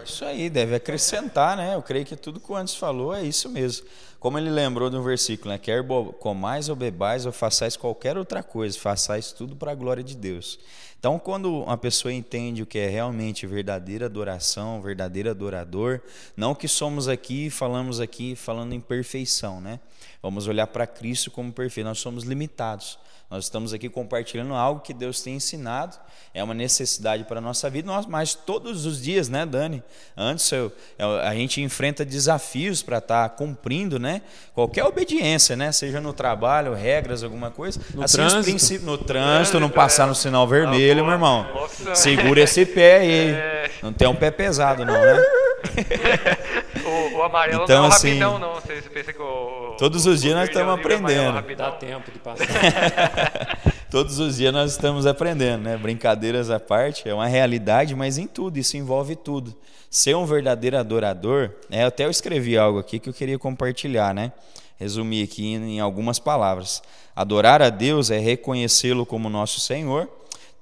[0.04, 1.74] Isso aí, deve acrescentar, né?
[1.74, 3.86] Eu creio que tudo que o antes falou é isso mesmo.
[4.22, 5.58] Como ele lembrou de um versículo, né?
[5.58, 5.84] Quer
[6.20, 10.60] comais ou bebais ou façais qualquer outra coisa, façais tudo para a glória de Deus.
[11.02, 16.00] Então, quando uma pessoa entende o que é realmente verdadeira adoração, verdadeiro adorador,
[16.36, 19.80] não que somos aqui, falamos aqui, falando em perfeição, né?
[20.22, 23.00] Vamos olhar para Cristo como perfeito, nós somos limitados.
[23.32, 25.96] Nós estamos aqui compartilhando algo que Deus tem ensinado,
[26.34, 29.82] é uma necessidade para a nossa vida, mas todos os dias, né, Dani?
[30.14, 34.20] Antes eu, a gente enfrenta desafios para estar tá cumprindo, né?
[34.52, 35.72] Qualquer obediência, né?
[35.72, 37.80] Seja no trabalho, regras, alguma coisa.
[37.94, 38.84] No assim, trânsito.
[38.84, 41.46] no trânsito, não passar no sinal vermelho, meu irmão.
[41.94, 43.30] Segura esse pé aí.
[43.30, 43.70] É.
[43.82, 45.22] Não tem um pé pesado, não, né?
[46.84, 48.54] o, o, amarelo então, não é assim, rapidão, não.
[48.54, 51.56] Você pensa que o, todos os dias nós estamos aprendendo.
[51.56, 52.46] Dá tempo de passar.
[53.90, 55.76] todos os dias nós estamos aprendendo, né?
[55.76, 59.54] Brincadeiras à parte, é uma realidade, mas em tudo, isso envolve tudo.
[59.90, 61.84] Ser um verdadeiro adorador, né?
[61.84, 64.32] até eu escrevi algo aqui que eu queria compartilhar, né?
[64.78, 66.82] Resumir aqui em algumas palavras.
[67.14, 70.08] Adorar a Deus é reconhecê-lo como nosso Senhor,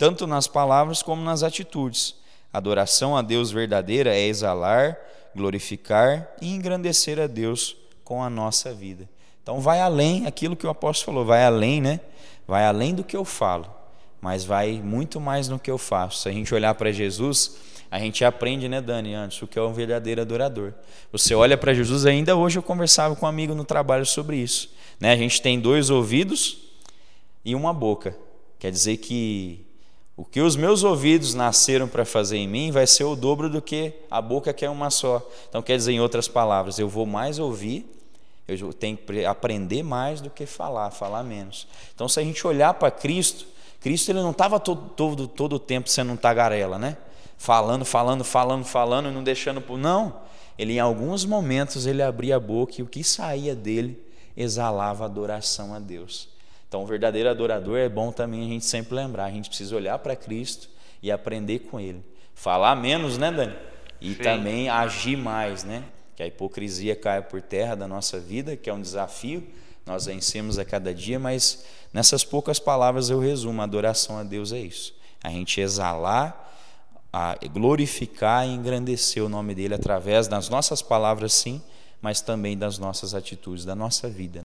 [0.00, 2.14] tanto nas palavras como nas atitudes.
[2.50, 4.96] Adoração a Deus verdadeira é exalar,
[5.36, 9.06] glorificar e engrandecer a Deus com a nossa vida.
[9.42, 12.00] Então vai além aquilo que o apóstolo falou, vai além, né?
[12.48, 13.66] Vai além do que eu falo,
[14.22, 16.22] mas vai muito mais no que eu faço.
[16.22, 17.58] Se a gente olhar para Jesus,
[17.90, 20.72] a gente aprende, né, Dani, antes, o que é um verdadeiro adorador.
[21.12, 24.72] Você olha para Jesus, ainda hoje eu conversava com um amigo no trabalho sobre isso.
[24.98, 25.12] Né?
[25.12, 26.56] A gente tem dois ouvidos
[27.44, 28.16] e uma boca.
[28.58, 29.66] Quer dizer que
[30.20, 33.62] o que os meus ouvidos nasceram para fazer em mim vai ser o dobro do
[33.62, 35.26] que a boca que é uma só.
[35.48, 37.90] Então, quer dizer, em outras palavras, eu vou mais ouvir,
[38.46, 41.66] eu tenho que aprender mais do que falar, falar menos.
[41.94, 43.46] Então, se a gente olhar para Cristo,
[43.80, 46.98] Cristo ele não estava todo, todo, todo o tempo sendo um tagarela, né?
[47.38, 49.64] Falando, falando, falando, falando e não deixando.
[49.78, 50.20] Não.
[50.58, 53.98] Ele, em alguns momentos, ele abria a boca e o que saía dele
[54.36, 56.28] exalava adoração a Deus.
[56.70, 59.98] Então, o verdadeiro adorador é bom também a gente sempre lembrar, a gente precisa olhar
[59.98, 60.68] para Cristo
[61.02, 62.00] e aprender com Ele.
[62.32, 63.56] Falar menos, né, Dani?
[64.00, 64.22] E Sim.
[64.22, 65.82] também agir mais, né?
[66.14, 69.44] Que a hipocrisia caia por terra da nossa vida, que é um desafio,
[69.84, 74.52] nós vencemos a cada dia, mas nessas poucas palavras eu resumo: a adoração a Deus
[74.52, 74.94] é isso.
[75.24, 76.54] A gente exalar,
[77.12, 81.60] a glorificar e engrandecer o nome dele através das nossas palavras, sim,
[82.00, 84.42] mas também das nossas atitudes, da nossa vida.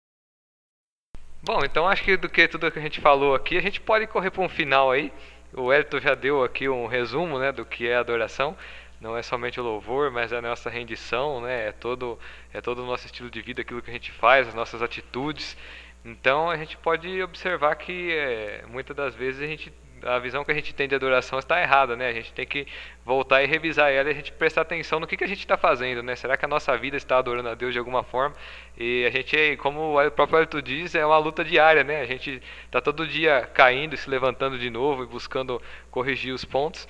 [1.45, 4.07] Bom, então acho que do que tudo que a gente falou aqui, a gente pode
[4.07, 5.12] correr para um final aí.
[5.53, 8.57] O Elton já deu aqui um resumo, né, do que é adoração.
[8.99, 11.68] Não é somente o louvor, mas é a nossa rendição, né?
[11.68, 12.18] É todo
[12.51, 15.55] é todo o nosso estilo de vida, aquilo que a gente faz, as nossas atitudes.
[16.03, 19.70] Então a gente pode observar que é, muitas das vezes a gente
[20.05, 22.09] a visão que a gente tem de adoração está errada, né?
[22.09, 22.66] A gente tem que
[23.05, 25.57] voltar e revisar ela e a gente prestar atenção no que, que a gente está
[25.57, 26.14] fazendo, né?
[26.16, 28.34] Será que a nossa vida está adorando a Deus de alguma forma?
[28.76, 32.00] E a gente, como o próprio Arthur diz, é uma luta diária, né?
[32.00, 36.88] A gente está todo dia caindo, se levantando de novo e buscando corrigir os pontos.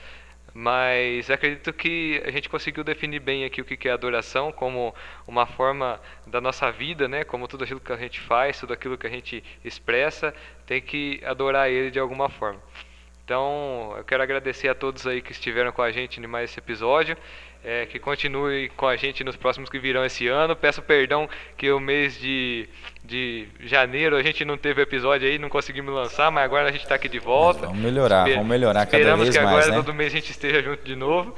[0.56, 4.94] Mas acredito que a gente conseguiu definir bem aqui o que é adoração como
[5.26, 7.24] uma forma da nossa vida, né?
[7.24, 10.32] Como tudo aquilo que a gente faz, tudo aquilo que a gente expressa,
[10.64, 12.62] tem que adorar Ele de alguma forma.
[13.24, 16.58] Então, eu quero agradecer a todos aí que estiveram com a gente em mais esse
[16.58, 17.16] episódio.
[17.66, 20.54] É, que continue com a gente nos próximos que virão esse ano.
[20.54, 22.68] Peço perdão que o mês de,
[23.02, 26.82] de janeiro a gente não teve episódio aí, não conseguimos lançar, mas agora a gente
[26.82, 27.60] está aqui de volta.
[27.60, 29.28] Mas vamos melhorar, Esper vamos melhorar cada vez mais.
[29.28, 29.76] Esperamos que agora né?
[29.82, 31.34] todo mês a gente esteja junto de novo.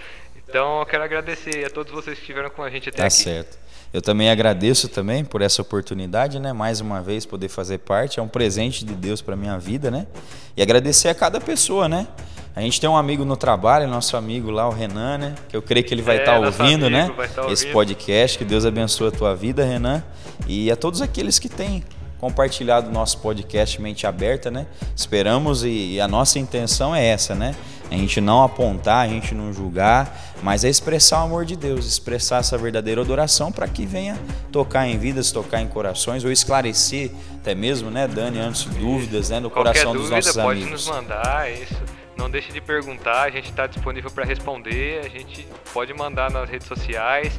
[0.48, 3.16] Então, eu quero agradecer a todos vocês que estiveram com a gente até tá aqui.
[3.16, 3.65] Tá certo.
[3.96, 6.52] Eu também agradeço também por essa oportunidade, né?
[6.52, 10.06] Mais uma vez poder fazer parte, é um presente de Deus para minha vida, né?
[10.54, 12.06] E agradecer a cada pessoa, né?
[12.54, 15.34] A gente tem um amigo no trabalho, nosso amigo lá, o Renan, né?
[15.48, 17.10] Que eu creio que ele vai estar é, tá ouvindo, né?
[17.34, 18.36] Tá Esse podcast.
[18.36, 20.02] Que Deus abençoe a tua vida, Renan.
[20.46, 21.82] E a todos aqueles que têm
[22.18, 24.66] compartilhado o nosso podcast Mente Aberta, né?
[24.94, 27.54] Esperamos e, e a nossa intenção é essa, né?
[27.90, 31.86] A gente não apontar, a gente não julgar, mas é expressar o amor de Deus,
[31.86, 34.18] expressar essa verdadeira adoração para que venha
[34.50, 39.38] tocar em vidas, tocar em corações ou esclarecer até mesmo, né, Dani, antes dúvidas, né,
[39.38, 40.84] no Qualquer coração dos nossos pode amigos.
[40.84, 41.76] Pode nos mandar isso.
[42.16, 45.04] Não deixe de perguntar, a gente está disponível para responder.
[45.04, 47.38] A gente pode mandar nas redes sociais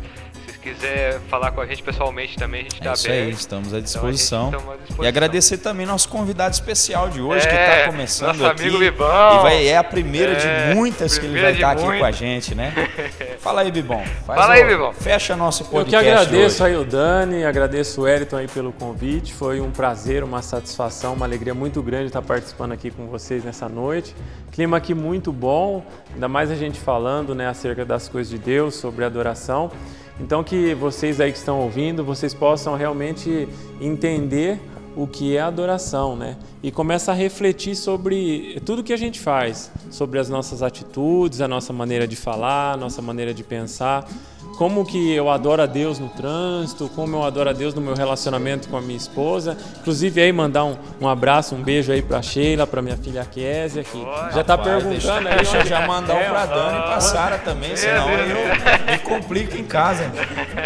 [0.74, 3.28] quiser falar com a gente pessoalmente também, a gente está é aberto.
[3.28, 4.50] Aí, estamos à disposição.
[4.50, 5.06] Então, à disposição.
[5.06, 8.62] E agradecer também nosso convidado especial de hoje, é, que está começando nosso aqui.
[8.64, 9.40] Amigo Bibão.
[9.40, 12.06] E vai, é a primeira é, de muitas que ele vai estar tá aqui com
[12.06, 12.74] a gente, né?
[13.40, 14.04] Fala aí, Bibão.
[14.26, 14.94] Faz Fala aí, Bibão.
[14.94, 15.96] Fecha nosso podcast.
[15.96, 16.76] Eu que agradeço hoje.
[16.76, 19.34] aí o Dani, agradeço o Elton aí pelo convite.
[19.34, 23.70] Foi um prazer, uma satisfação, uma alegria muito grande estar participando aqui com vocês nessa
[23.70, 24.16] noite.
[24.52, 28.76] Clima aqui muito bom, ainda mais a gente falando né, acerca das coisas de Deus,
[28.76, 29.72] sobre adoração.
[30.20, 33.48] Então que vocês aí que estão ouvindo, vocês possam realmente
[33.80, 34.60] entender
[34.96, 36.38] o que é adoração, né?
[36.64, 41.48] E começa a refletir sobre tudo que a gente faz, sobre as nossas atitudes, a
[41.48, 44.10] nossa maneira de falar, a nossa maneira de pensar
[44.58, 47.94] como que eu adoro a Deus no trânsito, como eu adoro a Deus no meu
[47.94, 49.56] relacionamento com a minha esposa.
[49.80, 53.84] Inclusive aí mandar um, um abraço, um beijo aí para Sheila, para minha filha Késia,
[53.84, 54.02] que
[54.34, 55.36] já está perguntando deixa, aí.
[55.36, 59.56] Deixa eu já mandar um para Dani e para Sara também, senão eu me complico
[59.56, 60.12] em casa.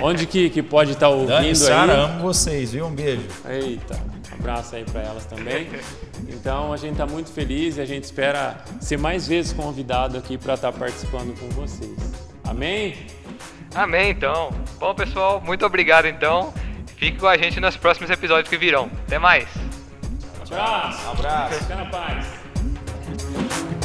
[0.01, 2.85] Onde que, que pode estar tá ouvindo Dani e Sara, amo vocês, viu?
[2.85, 3.27] Um beijo.
[3.49, 3.95] Eita,
[4.31, 5.67] um abraço aí para elas também.
[6.29, 10.37] Então a gente está muito feliz e a gente espera ser mais vezes convidado aqui
[10.37, 11.91] para estar tá participando com vocês.
[12.45, 12.95] Amém?
[13.73, 14.51] Amém, então.
[14.79, 16.53] Bom, pessoal, muito obrigado, então.
[16.97, 18.89] Fique com a gente nos próximos episódios que virão.
[19.07, 19.47] Até mais.
[20.51, 21.07] Abraço.
[21.07, 21.55] Um abraço.
[21.55, 23.80] Fica na paz.